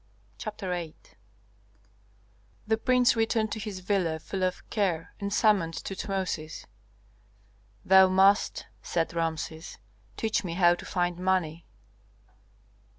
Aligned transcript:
CHAPTER 0.39 0.71
VIII 0.71 0.95
The 2.65 2.77
prince 2.79 3.15
returned 3.15 3.51
to 3.51 3.59
his 3.59 3.81
villa 3.81 4.17
full 4.17 4.43
of 4.43 4.67
care, 4.71 5.13
and 5.19 5.31
summoned 5.31 5.75
Tutmosis. 5.75 6.65
"Thou 7.85 8.09
must," 8.09 8.65
said 8.81 9.13
Rameses, 9.13 9.77
"teach 10.17 10.43
me 10.43 10.55
how 10.55 10.73
to 10.73 10.85
find 10.87 11.19
money." 11.19 11.67